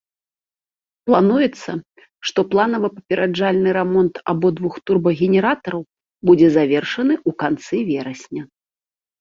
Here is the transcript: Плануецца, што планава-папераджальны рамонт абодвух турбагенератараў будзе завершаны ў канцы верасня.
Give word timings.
Плануецца, 1.09 1.71
што 2.29 2.39
планава-папераджальны 2.53 3.69
рамонт 3.79 4.13
абодвух 4.35 4.73
турбагенератараў 4.91 5.81
будзе 6.31 6.47
завершаны 6.59 7.13
ў 7.29 7.43
канцы 7.45 7.75
верасня. 7.93 8.43